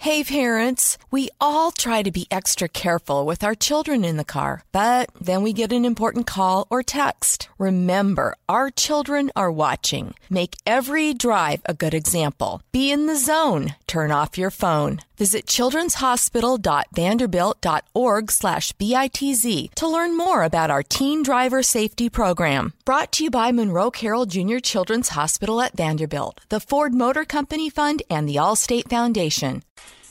Hey 0.00 0.22
parents, 0.22 0.96
we 1.10 1.28
all 1.40 1.72
try 1.72 2.04
to 2.04 2.12
be 2.12 2.28
extra 2.30 2.68
careful 2.68 3.26
with 3.26 3.42
our 3.42 3.56
children 3.56 4.04
in 4.04 4.16
the 4.16 4.24
car, 4.24 4.62
but 4.70 5.10
then 5.20 5.42
we 5.42 5.52
get 5.52 5.72
an 5.72 5.84
important 5.84 6.24
call 6.24 6.68
or 6.70 6.84
text. 6.84 7.48
Remember, 7.58 8.36
our 8.48 8.70
children 8.70 9.32
are 9.34 9.50
watching. 9.50 10.14
Make 10.30 10.54
every 10.64 11.14
drive 11.14 11.62
a 11.64 11.74
good 11.74 11.94
example. 11.94 12.62
Be 12.70 12.92
in 12.92 13.06
the 13.08 13.16
zone. 13.16 13.74
Turn 13.88 14.12
off 14.12 14.38
your 14.38 14.52
phone. 14.52 15.00
Visit 15.18 15.46
childrenshospital.vanderbilt.org 15.46 18.30
slash 18.30 18.72
BITZ 18.74 19.74
to 19.74 19.88
learn 19.88 20.16
more 20.16 20.44
about 20.44 20.70
our 20.70 20.84
teen 20.84 21.24
driver 21.24 21.64
safety 21.64 22.08
program. 22.08 22.72
Brought 22.84 23.10
to 23.12 23.24
you 23.24 23.30
by 23.30 23.50
Monroe 23.50 23.90
Carroll 23.90 24.26
Jr. 24.26 24.58
Children's 24.58 25.08
Hospital 25.08 25.60
at 25.60 25.76
Vanderbilt, 25.76 26.38
the 26.50 26.60
Ford 26.60 26.94
Motor 26.94 27.24
Company 27.24 27.68
Fund, 27.68 28.04
and 28.08 28.28
the 28.28 28.36
Allstate 28.36 28.88
Foundation. 28.88 29.64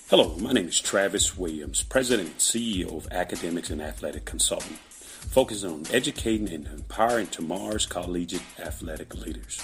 Hello, 0.09 0.35
my 0.41 0.51
name 0.51 0.67
is 0.67 0.81
Travis 0.81 1.37
Williams, 1.37 1.83
President 1.83 2.27
and 2.27 2.39
CEO 2.39 2.97
of 2.97 3.07
Academics 3.09 3.69
and 3.69 3.81
Athletic 3.81 4.25
Consulting, 4.25 4.73
focusing 4.73 5.71
on 5.71 5.85
educating 5.89 6.49
and 6.49 6.67
empowering 6.67 7.27
tomorrow's 7.27 7.85
collegiate 7.85 8.41
athletic 8.59 9.15
leaders. 9.15 9.61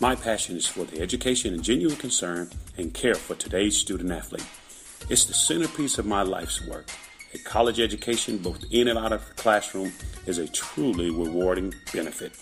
My 0.00 0.14
passion 0.14 0.56
is 0.56 0.66
for 0.66 0.84
the 0.84 1.02
education 1.02 1.52
and 1.52 1.62
genuine 1.62 1.96
concern 1.96 2.48
and 2.78 2.94
care 2.94 3.16
for 3.16 3.34
today's 3.34 3.76
student 3.76 4.12
athlete. 4.12 4.46
It's 5.08 5.24
the 5.24 5.34
centerpiece 5.34 5.98
of 5.98 6.06
my 6.06 6.22
life's 6.22 6.64
work. 6.66 6.88
A 7.34 7.38
college 7.38 7.80
education, 7.80 8.38
both 8.38 8.64
in 8.70 8.86
and 8.88 8.98
out 8.98 9.12
of 9.12 9.26
the 9.26 9.34
classroom, 9.34 9.92
is 10.26 10.38
a 10.38 10.48
truly 10.48 11.10
rewarding 11.10 11.74
benefit. 11.92 12.32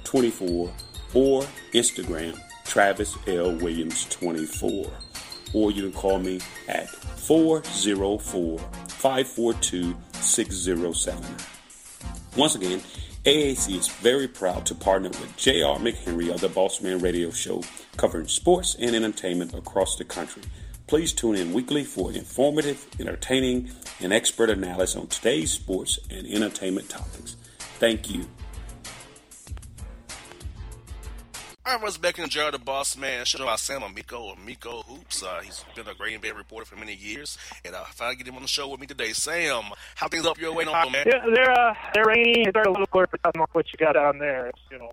24 0.05 0.73
or 1.15 1.43
Instagram 1.73 2.39
Travis 2.65 3.17
L. 3.27 3.57
Williams 3.57 4.07
24. 4.07 4.91
Or 5.55 5.71
you 5.71 5.83
can 5.83 5.93
call 5.93 6.19
me 6.19 6.41
at 6.69 6.89
404 6.91 8.59
542 8.59 9.97
6079. 10.13 11.37
Once 12.37 12.55
again, 12.55 12.81
AAC 13.25 13.77
is 13.77 13.89
very 13.89 14.29
proud 14.29 14.65
to 14.67 14.75
partner 14.75 15.09
with 15.09 15.37
J.R. 15.37 15.79
McHenry 15.79 16.33
of 16.33 16.41
the 16.41 16.49
Boss 16.49 16.81
Man 16.81 16.99
Radio 17.01 17.31
Show, 17.31 17.63
covering 17.97 18.29
sports 18.29 18.77
and 18.79 18.95
entertainment 18.95 19.55
across 19.55 19.97
the 19.97 20.05
country. 20.05 20.43
Please 20.89 21.13
tune 21.13 21.37
in 21.37 21.53
weekly 21.53 21.85
for 21.85 22.11
informative, 22.11 22.87
entertaining, 22.99 23.71
and 24.01 24.11
expert 24.11 24.49
analysis 24.49 24.97
on 24.97 25.07
today's 25.07 25.53
sports 25.53 25.99
and 26.11 26.27
entertainment 26.27 26.89
topics. 26.89 27.37
Thank 27.79 28.11
you. 28.11 28.25
All 31.67 31.75
right, 31.75 31.83
once 31.83 31.99
back 31.99 32.19
in 32.19 32.27
JR 32.31 32.51
the 32.51 32.59
Boss 32.59 32.97
Man, 32.97 33.27
show 33.27 33.43
about 33.43 33.61
Sam 33.61 33.83
Amico 33.83 34.19
or 34.19 34.37
Amico 34.43 34.81
Hoops. 34.89 35.23
Uh, 35.23 35.41
he's 35.45 35.63
been 35.77 35.87
a 35.87 35.95
Green 35.95 36.21
Bay 36.21 36.33
reporter 36.33 36.65
for 36.65 36.77
many 36.77 36.95
years, 36.95 37.37
and 37.67 37.75
uh, 37.75 37.85
finally 37.91 38.17
get 38.17 38.27
him 38.27 38.37
on 38.37 38.43
the 38.43 38.49
show 38.49 38.67
with 38.69 38.81
me 38.81 38.87
today. 38.87 39.13
Sam, 39.13 39.65
how 39.95 40.09
things 40.09 40.25
up 40.25 40.39
your 40.39 40.55
way, 40.55 40.65
on, 40.65 40.91
man? 40.91 41.05
Yeah, 41.07 41.23
they're 41.35 41.51
uh, 41.51 41.75
they're 41.93 42.07
rainy. 42.07 42.47
They're 42.51 42.63
a 42.63 42.71
little 42.71 42.87
cooler, 42.87 43.07
but 43.11 43.21
I 43.25 43.31
don't 43.33 43.43
know 43.43 43.47
what 43.53 43.67
you 43.71 43.77
got 43.77 43.93
down 43.93 44.21
there. 44.21 44.47
It's, 44.47 44.61
you 44.71 44.79
know, 44.79 44.91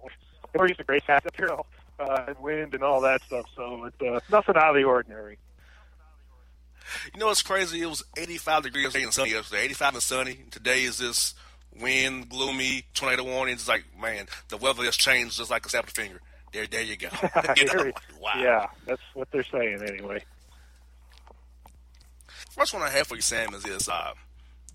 we're 0.54 0.68
used 0.68 0.80
to 0.80 0.84
great 0.84 1.04
hat, 1.04 1.24
you 1.40 1.46
know, 1.46 1.66
uh, 2.02 2.26
and 2.28 2.40
wind 2.40 2.74
and 2.74 2.84
all 2.84 3.00
that 3.00 3.24
stuff. 3.24 3.46
So 3.56 3.86
it's 3.86 4.02
uh, 4.02 4.20
nothing 4.30 4.58
out 4.58 4.72
of 4.72 4.76
the 4.76 4.84
ordinary. 4.84 5.38
You 7.14 7.20
know 7.20 7.28
what's 7.28 7.42
crazy? 7.42 7.82
It 7.82 7.88
was 7.88 8.04
85 8.18 8.64
degrees 8.64 8.84
yesterday 8.84 9.04
and 9.04 9.14
sunny 9.14 9.32
yesterday. 9.32 9.64
85 9.64 9.94
and 9.94 10.04
sunny. 10.04 10.40
Today 10.52 10.84
is 10.84 10.98
this 10.98 11.34
wind, 11.80 12.30
gloomy, 12.30 12.86
tornado 12.94 13.24
warning. 13.24 13.56
It's 13.56 13.68
like, 13.68 13.86
man, 14.00 14.28
the 14.50 14.58
weather 14.58 14.84
has 14.84 14.96
changed 14.96 15.38
just 15.38 15.52
like 15.52 15.66
a 15.66 15.70
snap 15.70 15.84
of 15.84 15.90
a 15.90 15.94
finger. 15.94 16.22
There, 16.54 16.68
there 16.68 16.84
you 16.84 16.98
go. 16.98 17.10
you 17.58 17.66
know? 17.66 17.92
wow. 18.20 18.34
Yeah, 18.38 18.68
that's 18.86 19.02
what 19.14 19.30
they're 19.32 19.44
saying 19.44 19.82
anyway. 19.88 20.24
First 22.52 22.74
one 22.74 22.84
I 22.84 22.90
have 22.90 23.08
for 23.08 23.16
you, 23.16 23.22
Sam, 23.22 23.54
is 23.54 23.64
this. 23.64 23.90
Uh, 23.90 24.14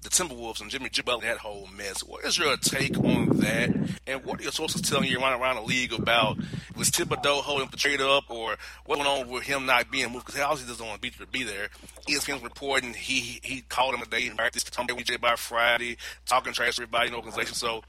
the 0.02 0.08
Timberwolves 0.08 0.60
and 0.60 0.70
Jimmy 0.70 0.88
G. 0.88 1.02
That 1.02 1.38
whole 1.38 1.68
mess. 1.76 2.02
What 2.02 2.24
is 2.24 2.38
your 2.38 2.56
take 2.56 2.96
on 2.98 3.28
that? 3.38 3.70
And 4.06 4.24
what 4.24 4.40
are 4.40 4.42
your 4.42 4.52
sources 4.52 4.80
telling 4.80 5.08
you 5.08 5.20
around, 5.20 5.40
around 5.40 5.56
the 5.56 5.62
league 5.62 5.92
about 5.92 6.38
was 6.76 6.90
Thibodeau 6.90 7.42
holding 7.42 7.68
the 7.68 7.76
trade 7.76 8.00
up 8.00 8.30
or 8.30 8.56
what's 8.86 9.02
going 9.02 9.20
on 9.20 9.28
with 9.28 9.44
him 9.44 9.66
not 9.66 9.90
being 9.90 10.10
moved? 10.10 10.26
Because 10.26 10.36
he 10.36 10.42
obviously 10.42 10.68
doesn't 10.68 10.86
want 10.86 11.02
to 11.02 11.26
be, 11.26 11.42
there. 11.42 11.68
ESPN's 12.08 12.42
reporting 12.42 12.94
he 12.94 13.40
he 13.42 13.62
called 13.62 13.94
him 13.94 14.02
a 14.02 14.06
day 14.06 14.26
and 14.26 14.36
practice, 14.36 14.64
told 14.64 14.90
him 14.90 15.20
by 15.20 15.36
Friday, 15.36 15.96
talking 16.26 16.52
trash 16.52 16.76
to 16.76 16.82
everybody 16.82 17.06
in 17.06 17.12
the 17.12 17.18
organization. 17.18 17.54
So 17.54 17.82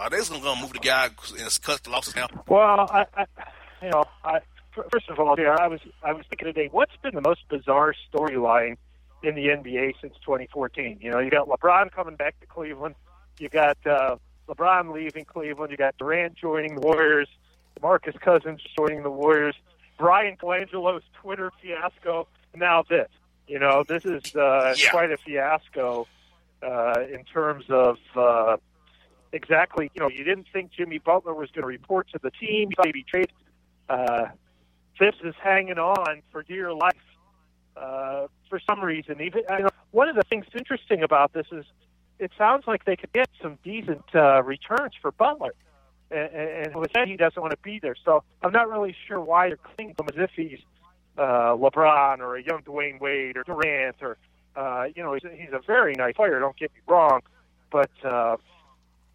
are 0.00 0.10
they 0.10 0.16
just 0.16 0.30
going 0.30 0.42
to 0.42 0.60
move 0.60 0.72
the 0.72 0.78
guy 0.78 1.10
and 1.38 1.62
cut 1.62 1.82
the 1.82 1.90
losses 1.90 2.16
now? 2.16 2.28
Well, 2.46 2.88
I, 2.90 3.06
I 3.14 3.26
you 3.82 3.90
know, 3.90 4.04
I 4.24 4.40
first 4.90 5.08
of 5.08 5.18
all, 5.18 5.36
here 5.36 5.54
I 5.54 5.68
was 5.68 5.80
I 6.02 6.12
was 6.12 6.24
thinking 6.28 6.46
today, 6.46 6.68
what's 6.70 6.96
been 7.02 7.14
the 7.14 7.20
most 7.20 7.40
bizarre 7.48 7.94
storyline 8.12 8.76
in 9.22 9.34
the 9.34 9.46
NBA 9.48 9.94
since 10.00 10.14
2014. 10.24 10.98
You 11.00 11.10
know, 11.10 11.18
you 11.18 11.30
got 11.30 11.48
LeBron 11.48 11.90
coming 11.92 12.16
back 12.16 12.38
to 12.40 12.46
Cleveland. 12.46 12.94
You 13.38 13.48
got 13.48 13.78
uh, 13.86 14.16
LeBron 14.48 14.92
leaving 14.92 15.24
Cleveland. 15.24 15.70
You 15.70 15.76
got 15.76 15.96
Durant 15.98 16.36
joining 16.36 16.76
the 16.76 16.80
Warriors. 16.80 17.28
Marcus 17.82 18.14
Cousins 18.20 18.60
joining 18.76 19.02
the 19.02 19.10
Warriors. 19.10 19.54
Bryan 19.98 20.36
Colangelo's 20.36 21.02
Twitter 21.20 21.50
fiasco. 21.60 22.28
Now 22.54 22.82
this. 22.88 23.08
You 23.46 23.58
know, 23.58 23.82
this 23.86 24.04
is 24.04 24.34
uh, 24.36 24.74
yeah. 24.76 24.90
quite 24.90 25.10
a 25.10 25.16
fiasco 25.16 26.06
uh, 26.62 27.00
in 27.10 27.24
terms 27.24 27.64
of 27.70 27.96
uh, 28.14 28.56
exactly. 29.32 29.90
You 29.94 30.02
know, 30.02 30.08
you 30.08 30.24
didn't 30.24 30.46
think 30.52 30.70
Jimmy 30.72 30.98
Butler 30.98 31.34
was 31.34 31.50
going 31.50 31.62
to 31.62 31.68
report 31.68 32.08
to 32.12 32.18
the 32.22 32.30
team. 32.30 32.70
Maybe 32.84 33.02
trade. 33.04 33.30
Uh, 33.88 34.26
Thibs 34.98 35.18
is 35.24 35.34
hanging 35.42 35.78
on 35.78 36.22
for 36.30 36.42
dear 36.42 36.74
life 36.74 36.96
uh, 37.78 38.26
for 38.48 38.60
some 38.68 38.80
reason. 38.80 39.20
Even 39.20 39.42
you 39.50 39.58
know, 39.60 39.68
one 39.90 40.08
of 40.08 40.16
the 40.16 40.22
things 40.22 40.46
interesting 40.56 41.02
about 41.02 41.32
this 41.32 41.46
is 41.52 41.64
it 42.18 42.32
sounds 42.36 42.64
like 42.66 42.84
they 42.84 42.96
could 42.96 43.12
get 43.12 43.28
some 43.40 43.58
decent 43.62 44.04
uh, 44.14 44.42
returns 44.42 44.92
for 45.00 45.12
Butler, 45.12 45.54
and, 46.10 46.28
and 46.32 46.76
with 46.76 46.92
that 46.92 47.08
he 47.08 47.16
doesn't 47.16 47.40
want 47.40 47.52
to 47.52 47.58
be 47.58 47.78
there. 47.78 47.94
So 48.04 48.22
I'm 48.42 48.52
not 48.52 48.68
really 48.68 48.94
sure 49.06 49.20
why 49.20 49.48
they're 49.48 49.56
clinging 49.56 49.94
to 49.96 50.02
him 50.02 50.08
as 50.08 50.24
if 50.24 50.30
he's 50.34 50.58
uh, 51.16 51.54
LeBron 51.56 52.18
or 52.20 52.36
a 52.36 52.42
young 52.42 52.62
Dwyane 52.62 53.00
Wade 53.00 53.36
or 53.36 53.44
Durant 53.44 53.96
or 54.02 54.16
uh, 54.56 54.86
you 54.94 55.02
know 55.02 55.14
he's 55.14 55.24
a, 55.24 55.30
he's 55.30 55.52
a 55.52 55.60
very 55.66 55.94
nice 55.94 56.14
player. 56.14 56.38
Don't 56.40 56.56
get 56.56 56.72
me 56.74 56.80
wrong, 56.88 57.20
but 57.70 57.90
uh, 58.04 58.36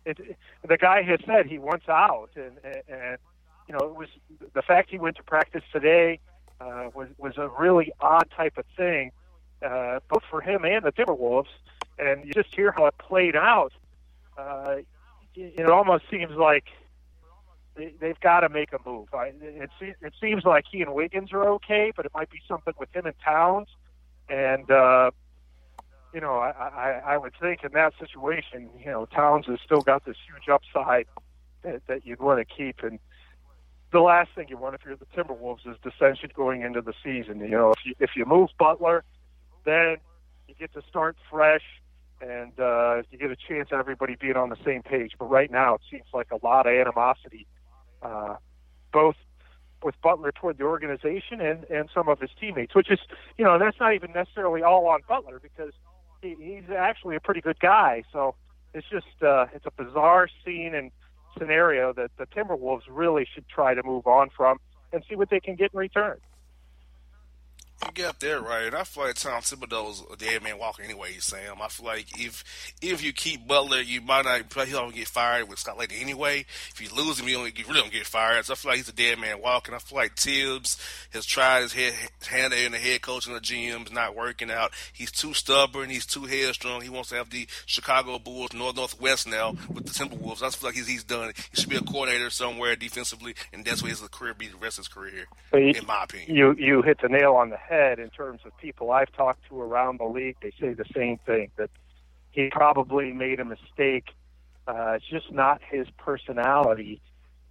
it, 0.06 0.20
it, 0.20 0.38
the 0.68 0.78
guy 0.78 1.02
has 1.04 1.20
said 1.26 1.48
he 1.48 1.58
wants 1.58 1.90
out, 1.90 2.30
and, 2.36 2.58
and, 2.64 2.84
and 2.88 3.18
you 3.68 3.74
know 3.74 3.86
it 3.86 3.96
was 3.96 4.08
the 4.54 4.62
fact 4.62 4.90
he 4.90 4.98
went 4.98 5.18
to 5.18 5.24
practice 5.24 5.64
today 5.72 6.20
uh, 6.60 6.90
was 6.94 7.10
was 7.18 7.38
a 7.38 7.50
really 7.60 7.92
odd 8.00 8.30
type 8.36 8.58
of 8.58 8.66
thing, 8.78 9.12
uh, 9.62 10.00
both 10.10 10.24
for 10.30 10.42
him 10.42 10.66
and 10.66 10.84
the 10.84 10.92
Timberwolves. 10.92 11.48
And 12.00 12.26
you 12.26 12.34
just 12.34 12.54
hear 12.54 12.72
how 12.72 12.86
it 12.88 12.98
played 12.98 13.36
out. 13.36 13.72
Uh, 14.38 14.78
it 15.36 15.70
almost 15.70 16.06
seems 16.10 16.32
like 16.32 16.66
they, 17.76 17.94
they've 18.00 18.20
got 18.20 18.42
to 18.42 18.50
make 18.50 18.74
a 18.74 18.80
move. 18.86 19.14
I, 19.14 19.32
it, 19.42 19.70
it 19.80 20.14
seems 20.20 20.44
like 20.44 20.66
he 20.72 20.82
and 20.82 20.94
Wiggins 20.94 21.32
are 21.34 21.48
okay, 21.54 21.92
but 21.96 22.06
it 22.06 22.12
might 22.14 22.30
be 22.30 22.40
something 22.48 22.74
with 22.80 22.94
him 22.96 23.06
and 23.06 23.16
Towns. 23.24 23.68
And 24.30 24.70
uh, 24.72 25.12
you 26.14 26.22
know, 26.22 26.38
I, 26.38 26.52
I, 26.52 27.02
I 27.14 27.18
would 27.18 27.34
think 27.40 27.64
in 27.64 27.72
that 27.74 27.94
situation, 28.00 28.70
you 28.80 28.86
know, 28.92 29.06
Towns 29.08 29.48
has 29.48 29.60
still 29.64 29.82
got 29.82 30.06
this 30.06 30.18
huge 30.28 30.48
upside 30.48 31.08
that, 31.64 31.86
that 31.88 32.06
you'd 32.06 32.20
want 32.20 32.48
to 32.48 32.56
keep. 32.56 32.84
And 32.84 33.00
the 33.94 34.02
last 34.02 34.32
thing 34.36 34.48
you 34.50 34.58
want 34.58 34.76
if 34.76 34.82
you're 34.84 34.98
the 34.98 35.06
Timberwolves 35.16 35.66
is 35.66 35.78
dissension 35.84 36.32
going 36.36 36.64
into 36.64 36.82
the 36.82 36.94
season. 37.04 37.40
You 37.40 37.50
know, 37.50 37.72
if 37.72 37.86
you 37.86 37.94
if 38.00 38.10
you 38.16 38.26
move 38.26 38.50
Butler, 38.60 39.04
then 39.66 39.98
you 40.48 40.56
get 40.60 40.74
to 40.74 40.82
start 40.90 41.16
fresh 41.32 41.62
and 42.20 42.60
uh, 42.60 43.04
you 43.12 43.18
get 43.18 43.32
a 43.32 43.36
chance 43.36 43.70
of 43.72 43.80
everybody 43.80 44.16
being 44.20 44.36
on 44.36 44.50
the 44.50 44.58
same 44.66 44.82
page. 44.82 45.12
But 45.18 45.30
right 45.30 45.52
now, 45.52 45.76
it 45.76 45.82
seems 45.90 46.06
like 46.14 46.32
a 46.32 46.46
lot 46.46 46.66
of 46.66 46.74
animosity, 46.74 47.46
uh, 48.02 48.36
both 48.92 49.16
with 49.84 49.96
Butler 50.02 50.32
toward 50.32 50.58
the 50.58 50.64
organization 50.64 51.40
and 51.40 51.64
and 51.66 51.88
some 51.94 52.10
of 52.10 52.20
his 52.20 52.32
teammates, 52.42 52.74
which 52.74 52.90
is 52.90 53.00
you 53.38 53.46
know 53.46 53.60
that's 53.60 53.80
not 53.80 53.94
even 53.94 54.12
necessarily 54.12 54.64
all 54.64 54.88
on 54.88 55.02
Butler 55.08 55.40
because 55.40 55.74
he, 56.22 56.36
he's 56.40 56.70
actually 56.76 57.16
a 57.16 57.20
pretty 57.20 57.42
good 57.42 57.60
guy. 57.60 58.04
So 58.12 58.34
it's 58.74 58.88
just 58.90 59.22
uh, 59.22 59.46
it's 59.54 59.68
a 59.68 59.84
bizarre 59.84 60.28
scene 60.44 60.74
and 60.74 60.90
scenario 61.38 61.94
that 61.94 62.12
the 62.18 62.26
Timberwolves 62.26 62.84
really 62.90 63.28
should 63.34 63.48
try 63.48 63.74
to 63.74 63.84
move 63.84 64.08
on 64.08 64.30
from 64.36 64.60
and 64.92 65.04
see 65.10 65.16
what 65.16 65.30
they 65.30 65.40
can 65.40 65.56
get 65.56 65.74
in 65.74 65.80
return. 65.80 66.18
You 67.86 67.92
get 67.94 68.20
there 68.20 68.42
right, 68.42 68.68
and 68.68 68.76
I 68.76 68.84
feel 68.84 69.06
like 69.06 69.16
Tom 69.16 69.42
Thibodeau's 69.42 70.04
a 70.12 70.16
dead 70.16 70.42
man 70.42 70.58
walking 70.58 70.86
anyway, 70.86 71.14
Sam. 71.20 71.62
I 71.62 71.68
feel 71.68 71.86
like 71.86 72.06
if 72.20 72.44
if 72.82 73.04
you 73.04 73.12
keep 73.12 73.46
Butler, 73.46 73.82
you 73.82 74.00
might 74.00 74.26
not 74.26 74.50
probably 74.50 74.72
don't 74.72 74.96
get 74.96 75.08
fired 75.08 75.50
with 75.50 75.60
Scott 75.60 75.78
Layden 75.78 76.02
anyway. 76.02 76.46
If 76.72 76.80
you 76.80 76.96
lose 76.96 77.20
him, 77.20 77.28
you 77.28 77.36
don't 77.36 77.54
get, 77.54 77.68
really 77.68 77.82
don't 77.82 77.92
get 77.92 78.08
fired. 78.08 78.46
So 78.46 78.54
I 78.54 78.56
feel 78.56 78.72
like 78.72 78.78
he's 78.78 78.90
a 78.90 78.94
dead 78.94 79.20
man 79.20 79.42
walking. 79.42 79.76
I 79.76 79.80
feel 79.80 79.98
like 79.98 80.16
Thibs 80.16 80.78
has 81.12 81.26
tried 81.26 81.64
his 81.64 81.74
head, 81.74 81.94
hand 82.28 82.54
in 82.54 82.72
the 82.72 82.78
head 82.78 83.02
coach 83.02 83.28
and 83.28 83.36
the 83.36 83.42
GM 83.42 83.86
is 83.86 83.92
not 83.92 84.16
working 84.16 84.50
out. 84.50 84.72
He's 84.94 85.12
too 85.12 85.34
stubborn. 85.34 85.90
He's 85.90 86.06
too 86.06 86.24
headstrong. 86.24 86.82
He 86.82 86.90
wants 86.90 87.10
to 87.10 87.16
have 87.16 87.32
the 87.32 87.48
Chicago 87.66 88.18
Bulls 88.18 88.54
North 88.54 88.78
Northwest 88.78 89.28
now 89.28 89.56
with 89.74 89.86
the 89.86 89.92
Timberwolves. 89.92 90.42
I 90.42 90.50
feel 90.52 90.70
like 90.70 90.76
he's 90.76 90.88
he's 90.88 91.04
done. 91.04 91.34
He 91.52 91.60
should 91.60 91.70
be 91.70 91.78
a 91.78 91.82
coordinator 91.82 92.30
somewhere 92.30 92.76
defensively, 92.76 93.36
and 93.52 93.66
that's 93.66 93.84
where 93.84 93.90
his 93.90 94.00
career 94.02 94.34
be 94.34 94.48
the 94.48 94.58
rest 94.58 94.78
of 94.80 94.86
his 94.86 94.94
career, 94.94 95.28
here. 95.52 95.60
in 95.60 95.86
my 95.86 96.04
opinion. 96.04 96.34
You 96.34 96.56
you 96.58 96.82
hit 96.82 97.02
the 97.02 97.10
nail 97.10 97.34
on 97.34 97.50
the 97.50 97.58
head 97.58 97.73
head 97.74 98.00
in 98.00 98.10
terms 98.10 98.42
of 98.46 98.56
people 98.58 98.92
I've 98.92 99.12
talked 99.12 99.48
to 99.50 99.60
around 99.60 100.00
the 100.00 100.06
league. 100.06 100.38
They 100.42 100.52
say 100.60 100.74
the 100.74 100.86
same 100.96 101.18
thing 101.26 101.52
that 101.58 101.70
he 102.32 102.50
probably 102.52 103.12
made 103.12 103.40
a 103.40 103.46
mistake. 103.46 104.08
Uh, 104.68 104.94
it's 104.98 105.08
just 105.08 105.32
not 105.32 105.62
his 105.70 105.88
personality 105.98 107.02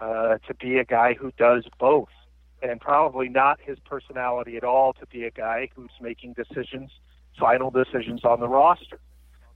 uh, 0.00 0.38
to 0.46 0.54
be 0.54 0.78
a 0.78 0.84
guy 0.84 1.14
who 1.14 1.32
does 1.36 1.64
both, 1.78 2.14
and 2.62 2.80
probably 2.80 3.28
not 3.28 3.60
his 3.60 3.78
personality 3.80 4.56
at 4.56 4.64
all 4.64 4.92
to 4.94 5.06
be 5.06 5.24
a 5.24 5.30
guy 5.30 5.68
who's 5.74 5.90
making 6.00 6.32
decisions, 6.32 6.90
final 7.38 7.70
decisions 7.70 8.24
on 8.24 8.40
the 8.40 8.48
roster. 8.48 8.98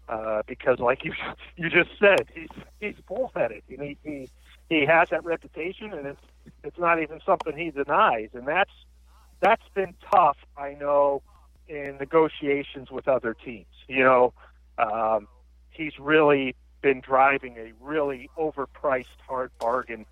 Uh, 0.08 0.42
because, 0.46 0.78
like 0.78 1.04
you 1.04 1.12
you 1.56 1.68
just 1.68 1.90
said, 1.98 2.26
he's 2.32 2.54
he's 2.80 2.94
bullheaded, 3.08 3.62
and 3.68 3.82
he, 3.82 3.98
he 4.04 4.28
he 4.68 4.86
has 4.86 5.08
that 5.10 5.24
reputation, 5.24 5.92
and 5.92 6.06
it's 6.06 6.20
it's 6.62 6.78
not 6.78 7.02
even 7.02 7.20
something 7.26 7.56
he 7.56 7.70
denies, 7.70 8.28
and 8.34 8.46
that's 8.46 8.70
that's 9.40 9.68
been 9.74 9.94
tough, 10.12 10.38
I 10.56 10.74
know, 10.74 11.22
in 11.68 11.96
negotiations 11.98 12.90
with 12.90 13.08
other 13.08 13.34
teams. 13.34 13.66
You 13.88 14.04
know, 14.04 14.32
um, 14.78 15.28
he's 15.70 15.98
really 15.98 16.54
been 16.82 17.00
driving 17.00 17.56
a 17.56 17.72
really 17.80 18.30
overpriced 18.38 19.06
hard 19.26 19.50
bargain 19.58 20.06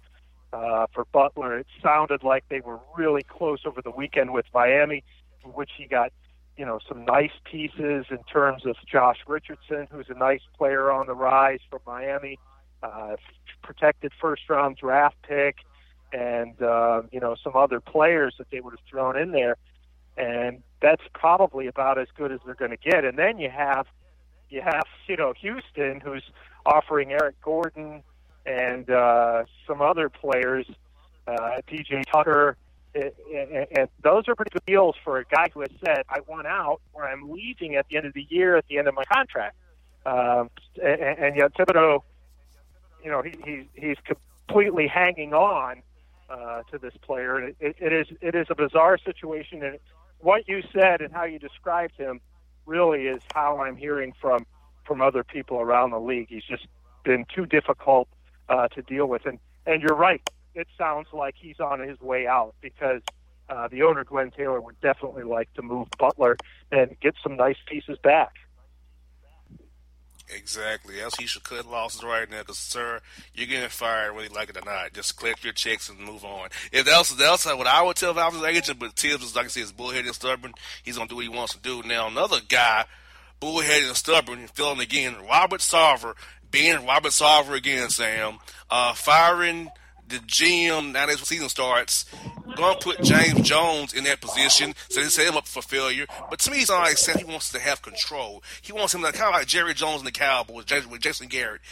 uh, 0.53 0.87
for 0.93 1.05
Butler. 1.13 1.59
It 1.59 1.67
sounded 1.83 2.23
like 2.23 2.45
they 2.49 2.61
were 2.61 2.81
really 2.97 3.23
close 3.23 3.61
over 3.65 3.83
the 3.83 3.91
weekend 3.91 4.33
with 4.33 4.47
Miami, 4.53 5.03
in 5.45 5.51
which 5.51 5.71
he 5.77 5.87
got, 5.87 6.13
you 6.57 6.65
know, 6.65 6.79
some 6.89 7.05
nice 7.05 7.33
pieces 7.45 8.07
in 8.11 8.23
terms 8.31 8.67
of 8.67 8.77
Josh 8.87 9.19
Richardson, 9.27 9.89
who's 9.91 10.07
a 10.09 10.19
nice 10.19 10.43
player 10.57 10.91
on 10.91 11.07
the 11.07 11.15
rise 11.15 11.61
from 11.71 11.81
Miami, 11.87 12.39
uh, 12.83 13.17
protected 13.63 14.13
first 14.21 14.43
round 14.49 14.77
draft 14.77 15.17
pick 15.27 15.57
and 16.15 16.63
uh, 16.63 17.03
you 17.11 17.21
know 17.21 17.35
some 17.43 17.57
other 17.57 17.81
players 17.81 18.35
that 18.39 18.49
they 18.51 18.61
would 18.61 18.73
have 18.73 18.87
thrown 18.89 19.19
in 19.19 19.33
there, 19.33 19.57
and 20.17 20.63
that's 20.81 21.03
probably 21.13 21.67
about 21.67 21.99
as 21.99 22.07
good 22.17 22.31
as 22.31 22.39
they're 22.47 22.55
going 22.55 22.71
to 22.71 22.77
get. 22.77 23.05
And 23.05 23.19
then 23.19 23.39
you 23.39 23.51
have 23.51 23.87
you 24.49 24.63
have 24.63 24.85
you 25.09 25.17
know 25.17 25.35
Houston 25.41 26.01
who's 26.01 26.23
offering 26.65 27.11
Eric 27.11 27.41
Gordon 27.43 28.03
and 28.47 28.89
uh, 28.89 29.45
some 29.67 29.83
other 29.83 30.09
players, 30.09 30.67
uh, 31.27 31.61
PJ 31.69 32.05
Tucker. 32.11 32.57
And, 32.95 33.89
those 34.05 34.29
are 34.29 34.37
pretty 34.37 34.51
good 34.53 34.67
deals 34.67 34.95
for 35.03 35.19
a 35.19 35.25
guy 35.25 35.49
who 35.53 35.63
has 35.63 35.71
said, 35.85 36.05
"I 36.09 36.21
want 36.29 36.47
out, 36.47 36.81
or 36.93 37.09
I'm 37.09 37.29
leaving 37.29 37.75
at 37.75 37.89
the 37.89 37.97
end 37.97 38.07
of 38.07 38.15
the 38.15 38.25
year, 38.31 38.57
at 38.57 38.69
the 38.69 38.79
end 38.79 38.87
of 38.87 38.95
my 38.95 39.03
contract." 39.05 39.57
Um, 40.07 40.49
and, 40.81 41.01
and 41.01 41.37
yet 41.37 41.55
Thibodeau, 41.55 42.03
you 43.03 43.11
know, 43.11 43.21
he, 43.21 43.35
he 43.45 43.69
he's 43.75 43.97
completely 44.07 44.87
hanging 44.87 45.35
on 45.35 45.83
uh, 46.29 46.63
to 46.71 46.79
this 46.79 46.95
player. 47.03 47.39
And 47.39 47.55
it, 47.61 47.77
it 47.79 47.93
is 47.93 48.07
it 48.21 48.35
is 48.35 48.47
a 48.51 48.55
bizarre 48.55 48.99
situation, 48.99 49.63
and 49.63 49.79
what 50.19 50.49
you 50.49 50.63
said 50.73 51.01
and 51.01 51.13
how 51.13 51.25
you 51.25 51.39
described 51.39 51.97
him 51.97 52.21
really 52.67 53.07
is 53.07 53.23
how 53.35 53.61
I'm 53.61 53.77
hearing 53.77 54.13
from 54.21 54.47
from 54.85 55.01
other 55.01 55.25
people 55.25 55.61
around 55.61 55.91
the 55.91 56.01
league. 56.01 56.29
He's 56.29 56.45
just 56.45 56.67
been 57.05 57.25
too 57.35 57.47
difficult 57.47 58.09
uh, 58.49 58.69
to 58.69 58.83
deal 58.83 59.07
with, 59.07 59.27
and 59.27 59.39
and 59.67 59.83
you're 59.83 59.97
right. 59.97 60.23
It 60.55 60.69
sounds 60.79 61.09
like 61.13 61.35
he's 61.39 61.59
on 61.59 61.81
his 61.81 62.01
way 62.01 62.27
out 62.27 62.55
because 62.61 63.03
uh, 63.49 63.69
the 63.69 63.83
owner 63.83 64.05
Glenn 64.05 64.31
Taylor 64.31 64.61
would 64.61 64.81
definitely 64.81 65.25
like 65.25 65.53
to 65.55 65.63
move 65.63 65.89
Butler 65.99 66.37
and 66.71 66.97
get 67.01 67.15
some 67.23 67.37
nice 67.37 67.57
pieces 67.67 67.99
back. 68.03 68.35
Exactly. 70.29 71.01
Else 71.01 71.17
he 71.17 71.27
should 71.27 71.45
cut 71.45 71.67
losses 71.71 72.03
right 72.03 72.31
now, 72.31 72.41
because 72.41 72.59
sir, 72.59 73.01
you're 73.35 73.47
getting 73.47 73.69
fired 73.69 74.15
whether 74.15 74.29
you 74.29 74.35
like 74.35 74.49
it 74.49 74.57
or 74.57 74.65
not. 74.65 74.93
Just 74.95 75.19
collect 75.19 75.45
your 75.45 75.53
checks 75.53 75.89
and 75.91 75.99
move 75.99 76.25
on. 76.25 76.49
If 76.73 76.87
that's 76.87 77.15
that's 77.15 77.45
what 77.45 77.67
I 77.67 77.83
would 77.83 77.97
tell 77.97 78.19
I 78.19 78.49
agent, 78.49 78.79
but 78.79 78.95
Thibs 78.95 79.23
is 79.23 79.37
like 79.37 79.47
I 79.47 79.49
said, 79.49 79.65
is 79.65 79.73
bullheaded 79.73 80.07
and 80.07 80.15
stubborn. 80.15 80.55
He's 80.83 80.97
gonna 80.97 81.09
do 81.09 81.17
what 81.17 81.25
he 81.25 81.29
wants 81.29 81.53
to 81.55 81.61
do. 81.61 81.83
Now 81.83 82.09
another 82.09 82.39
guy, 82.49 82.87
bullheaded 83.39 83.89
and 83.89 83.97
stubborn, 83.97 84.39
and 84.41 84.51
feeling 84.51 84.81
again, 84.81 85.17
Robert 85.29 85.61
Sarver, 85.61 86.15
being 86.51 86.87
Robert 86.87 87.13
Sarver 87.13 87.55
again, 87.55 87.91
Sam, 87.91 88.39
uh, 88.71 88.95
firing 88.95 89.69
the 90.09 90.17
GM 90.17 90.93
now 90.93 91.07
that 91.07 91.19
season 91.19 91.49
starts, 91.49 92.05
to 92.57 92.77
put 92.81 93.03
James 93.03 93.41
Jones 93.41 93.95
in 93.95 94.05
that 94.05 94.21
position, 94.21 94.75
so 94.89 95.01
they 95.01 95.09
set 95.09 95.27
him 95.27 95.37
up 95.37 95.47
for 95.47 95.63
failure. 95.63 96.07
But 96.31 96.39
to 96.41 96.51
me, 96.51 96.59
he's 96.59 96.69
not 96.69 96.83
like 96.83 96.99
saying 96.99 97.19
he 97.19 97.25
wants 97.25 97.51
to 97.51 97.59
have 97.59 97.83
control. 97.83 98.43
He 98.63 98.73
wants 98.73 98.95
him 98.95 99.03
to 99.03 99.13
kind 99.13 99.35
of 99.35 99.41
like 99.41 99.47
Jerry 99.47 99.75
Jones 99.75 99.99
and 99.99 100.07
the 100.07 100.13
Cowboys 100.13 100.65
with 100.89 101.01
Jason 101.01 101.29
Garrett. 101.29 101.63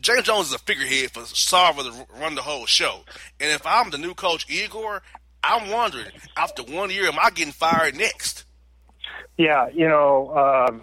James 0.00 0.24
Jones 0.24 0.48
is 0.48 0.54
a 0.54 0.58
figurehead 0.58 1.10
for 1.10 1.20
Sarver 1.22 1.82
to 1.82 2.20
run 2.20 2.34
the 2.34 2.42
whole 2.42 2.66
show. 2.66 3.00
And 3.40 3.50
if 3.50 3.66
I'm 3.66 3.90
the 3.90 3.98
new 3.98 4.14
coach, 4.14 4.48
Igor, 4.48 5.02
I'm 5.42 5.70
wondering 5.70 6.08
after 6.36 6.62
one 6.62 6.90
year, 6.90 7.06
am 7.06 7.18
I 7.20 7.30
getting 7.30 7.52
fired 7.52 7.96
next? 7.96 8.44
Yeah, 9.36 9.68
you 9.68 9.88
know, 9.88 10.36
um, 10.36 10.82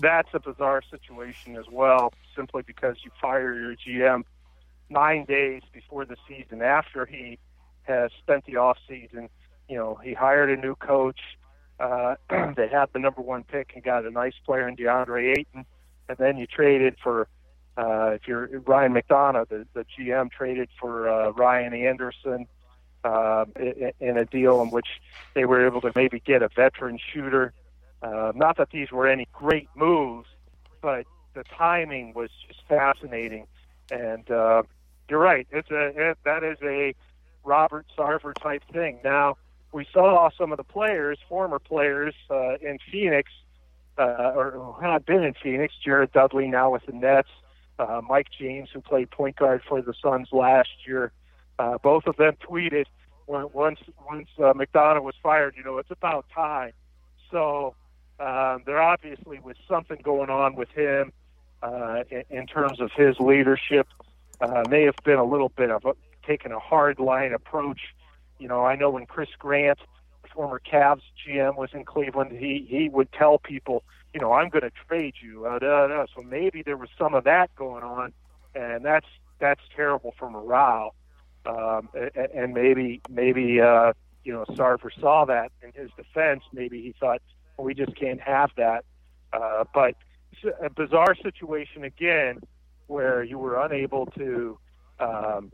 that's 0.00 0.28
a 0.32 0.40
bizarre 0.40 0.82
situation 0.90 1.56
as 1.56 1.66
well, 1.70 2.12
simply 2.36 2.62
because 2.62 2.96
you 3.02 3.10
fire 3.20 3.54
your 3.54 3.74
GM 3.74 4.24
nine 4.88 5.24
days 5.24 5.62
before 5.72 6.04
the 6.04 6.16
season 6.28 6.62
after 6.62 7.06
he 7.06 7.38
has 7.82 8.10
spent 8.18 8.44
the 8.46 8.56
off 8.56 8.78
season. 8.88 9.28
You 9.68 9.76
know, 9.76 9.94
he 10.02 10.14
hired 10.14 10.50
a 10.50 10.60
new 10.60 10.74
coach. 10.74 11.20
Uh, 11.78 12.16
they 12.56 12.68
had 12.68 12.86
the 12.92 12.98
number 12.98 13.22
one 13.22 13.44
pick 13.44 13.72
and 13.74 13.84
got 13.84 14.04
a 14.04 14.10
nice 14.10 14.34
player 14.44 14.68
in 14.68 14.76
DeAndre 14.76 15.38
Ayton, 15.38 15.66
and 16.08 16.18
then 16.18 16.36
you 16.36 16.46
traded 16.46 16.96
for 17.02 17.28
uh, 17.76 18.12
if 18.14 18.26
you're 18.26 18.60
Ryan 18.60 18.94
McDonough, 18.94 19.48
the, 19.48 19.66
the 19.74 19.84
GM 19.84 20.30
traded 20.30 20.70
for 20.80 21.08
uh, 21.08 21.30
Ryan 21.32 21.74
Anderson 21.74 22.46
uh, 23.04 23.44
in, 23.56 23.92
in 24.00 24.16
a 24.16 24.24
deal 24.24 24.62
in 24.62 24.70
which 24.70 24.88
they 25.34 25.44
were 25.44 25.66
able 25.66 25.80
to 25.82 25.92
maybe 25.94 26.20
get 26.20 26.42
a 26.42 26.48
veteran 26.48 26.98
shooter. 27.12 27.52
Uh, 28.02 28.32
not 28.34 28.56
that 28.56 28.70
these 28.70 28.90
were 28.90 29.06
any 29.06 29.28
great 29.32 29.68
moves, 29.74 30.28
but 30.80 31.04
the 31.34 31.44
timing 31.44 32.14
was 32.14 32.30
just 32.46 32.60
fascinating. 32.66 33.46
And 33.90 34.28
uh, 34.30 34.62
you're 35.08 35.20
right. 35.20 35.46
It's 35.50 35.70
a 35.70 36.10
it, 36.10 36.18
that 36.24 36.42
is 36.42 36.58
a 36.62 36.94
Robert 37.44 37.86
Sarver 37.96 38.34
type 38.40 38.62
thing. 38.72 38.98
Now 39.04 39.36
we 39.72 39.86
saw 39.92 40.30
some 40.36 40.52
of 40.52 40.56
the 40.58 40.64
players, 40.64 41.18
former 41.28 41.58
players 41.58 42.14
uh, 42.30 42.56
in 42.56 42.78
Phoenix, 42.90 43.30
uh, 43.98 44.32
or 44.34 44.50
who 44.52 44.84
had 44.84 45.04
been 45.06 45.22
in 45.22 45.34
Phoenix. 45.34 45.74
Jared 45.84 46.12
Dudley 46.12 46.48
now 46.48 46.70
with 46.70 46.86
the 46.86 46.92
Nets. 46.92 47.28
Uh, 47.78 48.00
Mike 48.08 48.28
James, 48.38 48.70
who 48.72 48.80
played 48.80 49.10
point 49.10 49.36
guard 49.36 49.62
for 49.68 49.82
the 49.82 49.92
Suns 50.02 50.28
last 50.32 50.70
year. 50.86 51.12
Uh, 51.58 51.76
both 51.82 52.06
of 52.06 52.16
them 52.16 52.34
tweeted 52.42 52.86
once 53.26 53.80
once 54.08 54.28
uh, 54.38 54.52
McDonough 54.54 55.02
was 55.02 55.14
fired. 55.22 55.54
You 55.56 55.64
know, 55.64 55.78
it's 55.78 55.90
about 55.90 56.26
time. 56.34 56.72
So 57.30 57.74
um, 58.18 58.62
there 58.64 58.80
obviously 58.80 59.40
was 59.40 59.56
something 59.68 59.98
going 60.02 60.30
on 60.30 60.54
with 60.54 60.70
him 60.70 61.12
uh, 61.62 62.04
in, 62.10 62.24
in 62.30 62.46
terms 62.46 62.80
of 62.80 62.90
his 62.96 63.18
leadership 63.20 63.86
uh, 64.40 64.64
may 64.68 64.84
have 64.84 64.96
been 65.04 65.18
a 65.18 65.24
little 65.24 65.50
bit 65.50 65.70
of 65.70 65.84
a, 65.84 65.92
taking 66.26 66.52
a 66.52 66.58
hard 66.58 66.98
line 66.98 67.32
approach. 67.32 67.80
You 68.38 68.48
know, 68.48 68.64
I 68.64 68.76
know 68.76 68.90
when 68.90 69.06
Chris 69.06 69.28
Grant, 69.38 69.78
former 70.34 70.60
Cavs 70.60 71.02
GM, 71.26 71.56
was 71.56 71.70
in 71.72 71.84
Cleveland, 71.84 72.32
he 72.32 72.66
he 72.68 72.88
would 72.88 73.10
tell 73.12 73.38
people, 73.38 73.82
you 74.12 74.20
know, 74.20 74.32
I'm 74.32 74.48
going 74.48 74.62
to 74.62 74.72
trade 74.88 75.14
you. 75.22 75.46
Uh, 75.46 75.58
da, 75.58 75.86
da. 75.86 76.06
So 76.14 76.22
maybe 76.22 76.62
there 76.62 76.76
was 76.76 76.90
some 76.98 77.14
of 77.14 77.24
that 77.24 77.54
going 77.54 77.82
on, 77.82 78.12
and 78.54 78.84
that's 78.84 79.06
that's 79.38 79.62
terrible 79.74 80.14
for 80.18 80.30
morale. 80.30 80.94
Um, 81.46 81.88
and, 81.94 82.30
and 82.34 82.54
maybe 82.54 83.00
maybe 83.08 83.60
uh, 83.60 83.92
you 84.24 84.32
know 84.32 84.44
Sarver 84.50 84.90
saw 85.00 85.24
that 85.26 85.52
in 85.62 85.72
his 85.72 85.90
defense. 85.96 86.42
Maybe 86.52 86.82
he 86.82 86.94
thought 86.98 87.22
well, 87.56 87.64
we 87.64 87.74
just 87.74 87.94
can't 87.96 88.20
have 88.20 88.50
that. 88.56 88.84
Uh, 89.32 89.64
but 89.72 89.94
a 90.62 90.70
bizarre 90.70 91.14
situation 91.14 91.84
again, 91.84 92.40
where 92.86 93.22
you 93.22 93.38
were 93.38 93.64
unable 93.64 94.06
to, 94.06 94.58
um, 95.00 95.52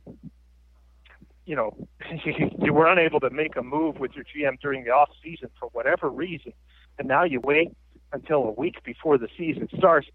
you 1.46 1.56
know, 1.56 1.76
you 2.58 2.72
were 2.72 2.86
unable 2.86 3.20
to 3.20 3.30
make 3.30 3.56
a 3.56 3.62
move 3.62 3.98
with 3.98 4.12
your 4.14 4.24
GM 4.24 4.60
during 4.60 4.84
the 4.84 4.90
off 4.90 5.10
season 5.22 5.48
for 5.58 5.68
whatever 5.72 6.08
reason, 6.08 6.52
and 6.98 7.08
now 7.08 7.24
you 7.24 7.40
wait 7.40 7.68
until 8.12 8.44
a 8.44 8.52
week 8.52 8.82
before 8.84 9.18
the 9.18 9.28
season 9.36 9.68
starts. 9.76 10.06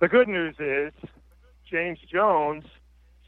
The 0.00 0.08
good 0.08 0.28
news 0.28 0.56
is 0.58 0.92
James 1.70 1.98
Jones 2.10 2.64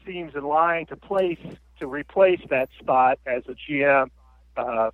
seems 0.05 0.35
in 0.35 0.43
line 0.43 0.85
to 0.87 0.97
place 0.97 1.39
to 1.79 1.87
replace 1.87 2.41
that 2.49 2.69
spot 2.79 3.19
as 3.25 3.43
a 3.47 3.55
GM. 3.69 4.09
Uh, 4.55 4.91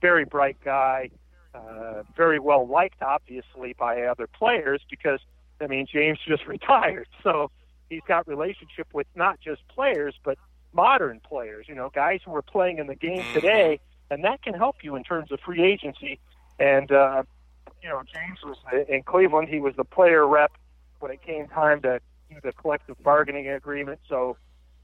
very 0.00 0.24
bright 0.24 0.56
guy, 0.64 1.10
uh, 1.54 2.02
very 2.16 2.38
well 2.38 2.66
liked, 2.66 3.02
obviously, 3.02 3.74
by 3.78 4.02
other 4.02 4.26
players 4.26 4.80
because 4.90 5.20
I 5.60 5.66
mean 5.66 5.86
James 5.90 6.18
just 6.26 6.46
retired, 6.48 7.08
so 7.22 7.50
he's 7.88 8.02
got 8.06 8.26
relationship 8.28 8.88
with 8.92 9.06
not 9.14 9.40
just 9.40 9.66
players 9.68 10.14
but 10.24 10.38
modern 10.72 11.20
players. 11.20 11.66
You 11.68 11.74
know, 11.74 11.90
guys 11.94 12.20
who 12.24 12.34
are 12.34 12.42
playing 12.42 12.78
in 12.78 12.86
the 12.86 12.96
game 12.96 13.26
Mm-hmm. 13.32 13.32
today, 13.32 13.80
and 14.10 14.24
that 14.24 14.42
can 14.42 14.54
help 14.54 14.76
you 14.82 14.96
in 14.96 15.02
terms 15.04 15.30
of 15.32 15.40
free 15.40 15.62
agency. 15.62 16.20
And 16.58 16.90
uh, 16.92 17.22
you 17.82 17.88
know, 17.88 18.02
James 18.12 18.38
was 18.44 18.56
in 18.88 19.02
Cleveland. 19.02 19.48
He 19.48 19.60
was 19.60 19.74
the 19.76 19.84
player 19.84 20.26
rep 20.26 20.52
when 21.00 21.10
it 21.12 21.22
came 21.22 21.48
time 21.48 21.80
to 21.82 22.00
do 22.30 22.36
the 22.42 22.52
collective 22.52 22.96
bargaining 23.02 23.48
agreement. 23.48 24.00
So 24.08 24.36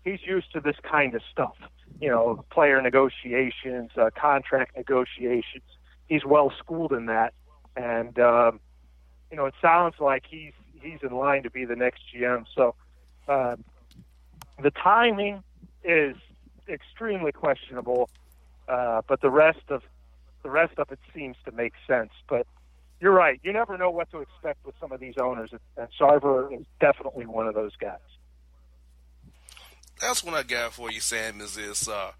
he's 0.05 0.21
used 0.27 0.53
to 0.53 0.61
this 0.61 0.77
kind 0.83 1.15
of 1.15 1.23
stuff. 1.31 1.55
You 2.01 2.11
know, 2.11 2.45
player 2.51 2.81
negotiations, 2.81 3.91
uh, 3.97 4.11
contract 4.15 4.77
negotiations. 4.77 5.65
He's 6.07 6.25
well 6.25 6.53
schooled 6.59 6.93
in 6.93 7.07
that, 7.07 7.33
and 7.77 8.19
um, 8.19 8.61
you 9.31 9.37
know, 9.37 9.47
it 9.47 9.55
sounds 9.61 9.95
like 10.01 10.25
he's 10.29 10.53
he's 10.85 11.01
in 11.03 11.17
line 11.17 11.43
to 11.43 11.51
be 11.51 11.65
the 11.65 11.77
next 11.77 12.03
GM. 12.15 12.45
So 12.55 12.75
uh, 13.29 13.57
the 14.63 14.71
timing 14.71 15.43
is 15.83 16.17
extremely 16.69 17.33
questionable, 17.33 18.09
uh, 18.69 19.03
but 19.07 19.21
the 19.21 19.31
rest 19.31 19.63
of 19.69 19.83
the 20.43 20.51
rest 20.51 20.75
of 20.79 20.93
it 20.93 20.99
seems 21.15 21.37
to 21.47 21.53
make 21.53 21.73
sense. 21.87 22.11
But 22.29 22.47
you're 23.01 23.13
right; 23.13 23.41
you 23.43 23.53
never 23.53 23.77
know 23.77 23.91
what 23.91 24.11
to 24.13 24.21
expect 24.21 24.65
with 24.65 24.75
some 24.81 24.93
of 24.93 25.01
these 25.01 25.15
owners, 25.21 25.51
and 25.77 25.89
Sarver 25.99 26.59
is 26.59 26.67
definitely 26.81 27.27
one 27.27 27.47
of 27.47 27.55
those 27.55 27.75
guys. 27.77 27.99
That's 30.01 30.23
what 30.23 30.35
I 30.35 30.43
got 30.43 30.75
for 30.75 30.91
you, 30.91 31.01
Sam. 31.01 31.41
Is 31.41 31.55
this? 31.55 31.89
Uh, 31.89 32.13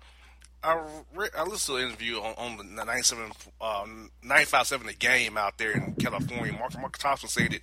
I 0.63 0.81
re- 1.15 1.29
I 1.37 1.45
listened 1.45 1.77
to 1.77 1.83
an 1.83 1.89
interview 1.89 2.17
on, 2.17 2.35
on 2.39 2.57
the 2.57 2.85
97, 2.85 3.33
um, 3.61 4.11
957 4.23 4.87
The 4.87 4.95
Game 4.95 5.37
out 5.37 5.59
there 5.59 5.73
in 5.73 5.95
California. 5.95 6.53
Mark 6.55 6.79
Mark 6.81 6.97
Thompson 6.97 7.29
said 7.29 7.53
that 7.53 7.61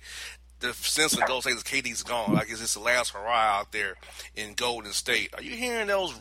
the 0.62 0.72
sense 0.72 1.12
of 1.12 1.42
State 1.42 1.56
is 1.56 1.62
KD's 1.62 2.02
gone. 2.02 2.34
Like 2.34 2.48
it's 2.48 2.60
just 2.60 2.74
the 2.74 2.80
last 2.80 3.10
hurrah 3.10 3.58
out 3.58 3.72
there 3.72 3.94
in 4.34 4.54
Golden 4.54 4.92
State. 4.92 5.34
Are 5.34 5.42
you 5.42 5.52
hearing 5.52 5.88
those 5.88 6.14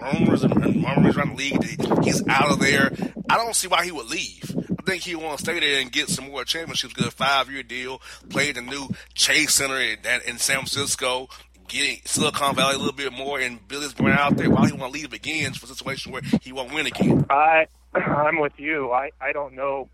rumors 0.00 0.44
and 0.44 0.54
murmurs 0.80 1.16
around 1.16 1.30
the 1.30 1.36
league 1.36 1.60
that 1.60 2.04
he's 2.04 2.26
out 2.28 2.52
of 2.52 2.60
there? 2.60 2.90
I 3.28 3.36
don't 3.36 3.54
see 3.54 3.68
why 3.68 3.84
he 3.84 3.92
would 3.92 4.06
leave. 4.06 4.56
I 4.78 4.82
think 4.90 5.02
he 5.02 5.14
want 5.14 5.38
to 5.38 5.44
stay 5.44 5.60
there 5.60 5.80
and 5.80 5.92
get 5.92 6.08
some 6.08 6.30
more 6.30 6.44
championships. 6.44 6.94
Get 6.94 7.08
a 7.08 7.10
five 7.10 7.50
year 7.50 7.62
deal, 7.62 8.00
play 8.30 8.52
the 8.52 8.62
new 8.62 8.88
Chase 9.14 9.54
Center 9.54 9.78
in, 9.78 9.98
in 10.26 10.38
San 10.38 10.58
Francisco, 10.58 11.28
getting 11.66 12.00
Silicon 12.04 12.54
Valley 12.54 12.76
a 12.76 12.78
little 12.78 12.94
bit 12.94 13.12
more, 13.12 13.38
and 13.38 13.66
build 13.68 13.82
his 13.82 13.92
brand 13.92 14.18
out 14.18 14.36
there. 14.36 14.48
While 14.48 14.64
he 14.64 14.72
want 14.72 14.94
to 14.94 15.00
leave 15.00 15.12
again 15.12 15.52
for 15.52 15.66
a 15.66 15.68
situation 15.68 16.12
where 16.12 16.22
he 16.40 16.52
won't 16.52 16.72
win 16.72 16.86
again. 16.86 17.26
I 17.28 17.66
I'm 17.94 18.38
with 18.40 18.58
you. 18.58 18.92
I 18.92 19.10
I 19.20 19.32
don't 19.32 19.54
know 19.54 19.90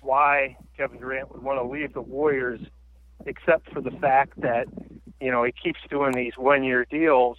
why 0.00 0.56
Kevin 0.76 0.98
Durant 0.98 1.32
would 1.32 1.42
want 1.42 1.58
to 1.58 1.64
leave 1.64 1.92
the 1.92 2.00
Warriors, 2.00 2.60
except 3.26 3.72
for 3.72 3.80
the 3.80 3.90
fact 3.90 4.40
that 4.40 4.66
you 5.20 5.30
know 5.30 5.44
he 5.44 5.52
keeps 5.52 5.80
doing 5.90 6.12
these 6.12 6.32
one 6.36 6.64
year 6.64 6.84
deals 6.84 7.38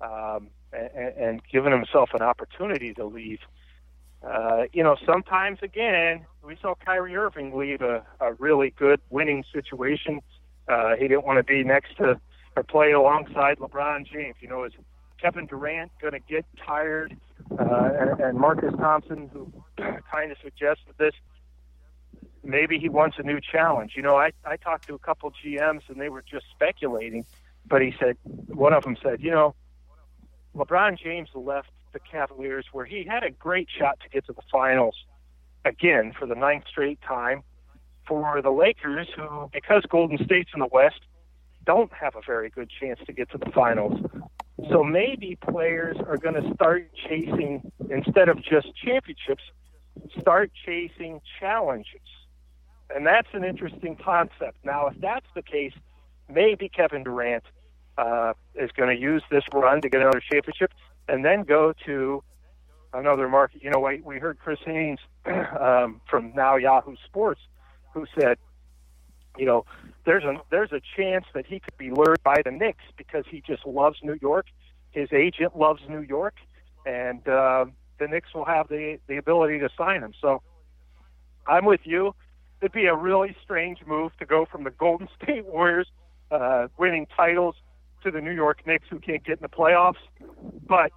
um, 0.00 0.48
and, 0.72 1.14
and 1.16 1.42
giving 1.50 1.72
himself 1.72 2.10
an 2.14 2.22
opportunity 2.22 2.94
to 2.94 3.04
leave. 3.04 3.40
Uh, 4.22 4.64
you 4.72 4.82
know, 4.82 4.96
sometimes 5.06 5.58
again, 5.62 6.24
we 6.44 6.56
saw 6.60 6.74
Kyrie 6.74 7.16
Irving 7.16 7.56
leave 7.56 7.80
a, 7.82 8.04
a 8.20 8.32
really 8.34 8.70
good 8.70 9.00
winning 9.10 9.44
situation. 9.52 10.20
Uh, 10.68 10.96
he 10.96 11.06
didn't 11.06 11.24
want 11.24 11.38
to 11.38 11.44
be 11.44 11.62
next 11.62 11.96
to 11.98 12.20
or 12.56 12.62
play 12.62 12.92
alongside 12.92 13.58
LeBron 13.58 14.06
James. 14.06 14.36
You 14.40 14.48
know, 14.48 14.64
is 14.64 14.72
Kevin 15.20 15.46
Durant 15.46 15.92
going 16.00 16.14
to 16.14 16.20
get 16.20 16.44
tired? 16.64 17.16
Uh, 17.58 17.90
and, 18.00 18.20
and 18.20 18.38
Marcus 18.38 18.74
Thompson, 18.78 19.30
who 19.32 19.52
kind 20.10 20.32
of 20.32 20.38
suggested 20.42 20.94
this, 20.98 21.12
maybe 22.46 22.78
he 22.78 22.88
wants 22.88 23.18
a 23.18 23.22
new 23.22 23.40
challenge. 23.40 23.92
You 23.96 24.02
know, 24.02 24.16
I, 24.16 24.30
I 24.44 24.56
talked 24.56 24.86
to 24.86 24.94
a 24.94 24.98
couple 24.98 25.32
GMs 25.44 25.82
and 25.88 26.00
they 26.00 26.08
were 26.08 26.22
just 26.22 26.46
speculating, 26.54 27.24
but 27.66 27.82
he 27.82 27.94
said, 27.98 28.16
one 28.22 28.72
of 28.72 28.84
them 28.84 28.96
said, 29.02 29.20
you 29.20 29.30
know, 29.30 29.54
LeBron 30.54 30.98
James 30.98 31.28
left 31.34 31.68
the 31.92 32.00
Cavaliers 32.00 32.66
where 32.72 32.86
he 32.86 33.04
had 33.04 33.22
a 33.22 33.30
great 33.30 33.68
shot 33.76 33.98
to 34.00 34.08
get 34.08 34.26
to 34.26 34.32
the 34.32 34.42
finals 34.50 34.96
again 35.64 36.12
for 36.18 36.26
the 36.26 36.34
ninth 36.34 36.64
straight 36.68 37.00
time. 37.02 37.42
For 38.06 38.40
the 38.40 38.50
Lakers, 38.50 39.08
who, 39.16 39.50
because 39.52 39.82
Golden 39.88 40.24
State's 40.24 40.50
in 40.54 40.60
the 40.60 40.68
West, 40.70 41.00
don't 41.64 41.92
have 41.92 42.14
a 42.14 42.20
very 42.24 42.48
good 42.48 42.70
chance 42.70 43.00
to 43.04 43.12
get 43.12 43.28
to 43.32 43.38
the 43.38 43.50
finals. 43.50 43.98
So 44.70 44.84
maybe 44.84 45.36
players 45.50 45.96
are 46.06 46.16
going 46.16 46.40
to 46.40 46.54
start 46.54 46.88
chasing, 47.08 47.72
instead 47.90 48.28
of 48.28 48.40
just 48.44 48.68
championships, 48.76 49.42
start 50.20 50.52
chasing 50.64 51.20
challenges. 51.40 52.00
And 52.94 53.06
that's 53.06 53.28
an 53.32 53.44
interesting 53.44 53.96
concept. 53.96 54.58
Now, 54.64 54.86
if 54.86 55.00
that's 55.00 55.26
the 55.34 55.42
case, 55.42 55.72
maybe 56.32 56.68
Kevin 56.68 57.02
Durant 57.02 57.44
uh, 57.98 58.34
is 58.54 58.70
going 58.72 58.94
to 58.94 59.00
use 59.00 59.22
this 59.30 59.44
run 59.52 59.80
to 59.82 59.88
get 59.88 60.00
another 60.00 60.20
championship 60.20 60.72
and 61.08 61.24
then 61.24 61.42
go 61.42 61.72
to 61.86 62.22
another 62.92 63.28
market. 63.28 63.62
You 63.62 63.70
know, 63.70 63.80
we, 63.80 64.00
we 64.00 64.18
heard 64.18 64.38
Chris 64.38 64.58
Haynes 64.64 64.98
um, 65.60 66.00
from 66.08 66.32
now 66.34 66.56
Yahoo 66.56 66.96
Sports 67.06 67.40
who 67.92 68.06
said, 68.18 68.38
you 69.38 69.46
know, 69.46 69.64
there's 70.04 70.24
a 70.24 70.40
there's 70.50 70.72
a 70.72 70.80
chance 70.96 71.26
that 71.34 71.46
he 71.46 71.60
could 71.60 71.76
be 71.76 71.90
lured 71.90 72.22
by 72.22 72.40
the 72.44 72.50
Knicks 72.50 72.84
because 72.96 73.24
he 73.30 73.42
just 73.46 73.66
loves 73.66 73.98
New 74.02 74.16
York. 74.20 74.46
His 74.92 75.08
agent 75.12 75.58
loves 75.58 75.82
New 75.88 76.00
York, 76.00 76.36
and 76.86 77.26
uh, 77.28 77.66
the 77.98 78.08
Knicks 78.08 78.32
will 78.34 78.44
have 78.44 78.68
the 78.68 78.98
the 79.08 79.16
ability 79.16 79.58
to 79.58 79.68
sign 79.76 80.02
him. 80.02 80.14
So 80.20 80.42
I'm 81.46 81.64
with 81.64 81.80
you. 81.84 82.14
It'd 82.60 82.72
be 82.72 82.86
a 82.86 82.94
really 82.94 83.36
strange 83.42 83.78
move 83.86 84.12
to 84.18 84.26
go 84.26 84.46
from 84.46 84.64
the 84.64 84.70
Golden 84.70 85.08
State 85.22 85.44
Warriors 85.46 85.88
uh, 86.30 86.68
winning 86.78 87.06
titles 87.16 87.54
to 88.02 88.10
the 88.10 88.20
New 88.20 88.32
York 88.32 88.66
Knicks 88.66 88.86
who 88.90 88.98
can't 88.98 89.24
get 89.24 89.38
in 89.38 89.42
the 89.42 89.48
playoffs. 89.48 89.96
But 90.66 90.92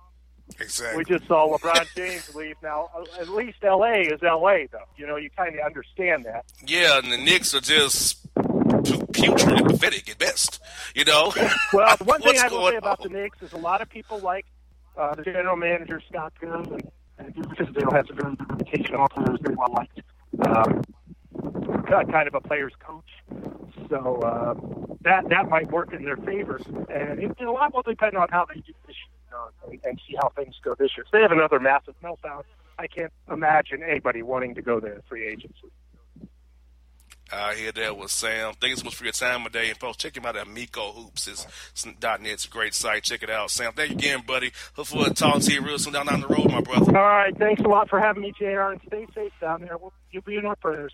Exactly. 0.59 0.97
we 0.97 1.05
just 1.05 1.27
saw 1.27 1.55
LeBron 1.55 1.85
James 1.95 2.33
leave. 2.35 2.55
Now, 2.63 2.89
uh, 2.95 3.21
at 3.21 3.29
least 3.29 3.57
L.A. 3.63 4.01
is 4.01 4.21
L.A. 4.23 4.67
though. 4.71 4.79
You 4.97 5.05
know, 5.07 5.15
you 5.15 5.29
kind 5.29 5.53
of 5.55 5.65
understand 5.65 6.25
that. 6.25 6.45
Yeah, 6.65 6.97
and 6.97 7.11
the 7.11 7.17
Knicks 7.17 7.53
are 7.53 7.61
just 7.61 8.17
putrid 9.13 9.59
and 9.59 9.67
pathetic 9.67 10.09
at 10.09 10.17
best. 10.17 10.59
You 10.95 11.05
know. 11.05 11.33
Well, 11.73 11.95
the 11.97 12.03
one 12.03 12.21
thing 12.21 12.37
I 12.39 12.47
will 12.47 12.67
say 12.69 12.77
about 12.77 12.99
on? 13.05 13.11
the 13.11 13.19
Knicks 13.19 13.41
is 13.43 13.53
a 13.53 13.57
lot 13.57 13.81
of 13.81 13.89
people 13.89 14.17
like 14.19 14.45
uh, 14.97 15.13
the 15.13 15.21
general 15.23 15.55
manager 15.55 16.01
Scott 16.09 16.33
Good, 16.39 16.49
and, 16.49 16.89
and 17.19 17.35
because 17.49 17.67
Dale 17.75 17.91
has 17.91 18.05
a 18.09 18.13
very 18.13 18.35
good 18.35 18.49
reputation, 18.49 18.97
players 19.11 19.39
very 19.41 19.55
well 19.55 19.71
liked. 19.73 20.01
Um, 20.47 20.83
kind 22.12 22.27
of 22.27 22.36
a 22.36 22.41
player's 22.41 22.74
coach, 22.79 23.10
so 23.89 24.17
uh, 24.22 24.53
that 25.01 25.29
that 25.29 25.50
might 25.50 25.72
work 25.72 25.93
in 25.93 26.03
their 26.03 26.17
favor, 26.17 26.60
and 26.89 27.19
it, 27.19 27.39
a 27.39 27.51
lot 27.51 27.74
will 27.74 27.81
depend 27.81 28.15
on 28.15 28.27
how 28.29 28.46
they 28.46 28.62
do 28.62 28.74
this 28.88 28.96
year 28.96 29.39
and, 29.67 29.79
and 29.84 30.01
see 30.08 30.15
how 30.22 30.29
things 30.29 30.55
go 30.63 30.75
this 30.75 30.91
year. 30.98 31.05
If 31.05 31.12
they 31.12 31.22
have 31.22 31.31
another 31.31 31.60
massive 31.60 31.96
meltdown, 32.03 32.43
I 32.77 32.88
can't 32.88 33.12
imagine 33.31 33.84
anybody 33.84 34.22
wanting 34.22 34.55
to 34.55 34.62
go 34.62 34.79
there 34.79 34.93
in 34.93 35.01
free 35.03 35.27
agency. 35.27 35.72
I 37.31 37.53
hear 37.53 37.72
that 37.72 37.96
with 37.96 38.10
Sam. 38.10 38.53
Thanks 38.60 38.79
so 38.79 38.86
much 38.86 38.96
for 38.96 39.03
your 39.03 39.13
time 39.13 39.43
today. 39.43 39.69
And 39.69 39.77
folks, 39.77 39.98
check 39.98 40.17
him 40.17 40.25
out 40.25 40.36
at 40.36 40.48
Amico 40.48 40.91
Hoops. 40.93 41.27
It's, 41.27 41.46
it's 41.72 41.86
.net. 41.86 42.19
It's 42.24 42.46
a 42.46 42.50
great 42.50 42.74
site. 42.74 43.03
Check 43.03 43.22
it 43.22 43.29
out. 43.29 43.51
Sam, 43.51 43.74
thank 43.74 43.91
you 43.91 43.98
again, 43.98 44.24
buddy. 44.25 44.51
Hopefully 44.74 45.03
we'll 45.03 45.13
talk 45.13 45.39
to 45.41 45.53
you 45.53 45.62
real 45.62 45.77
soon 45.77 45.93
down, 45.93 46.08
down 46.08 46.22
the 46.22 46.27
road, 46.27 46.50
my 46.50 46.62
brother. 46.62 46.98
All 46.98 47.03
right, 47.03 47.38
thanks 47.38 47.62
a 47.62 47.67
lot 47.67 47.88
for 47.88 48.00
having 48.00 48.24
me, 48.24 48.34
JR, 48.39 48.72
and 48.72 48.81
stay 48.88 49.05
safe 49.13 49.31
down 49.39 49.62
there. 49.62 49.77
We'll, 49.77 49.93
you'll 50.12 50.24
be 50.24 50.38
in 50.38 50.46
our 50.46 50.55
prayers. 50.55 50.93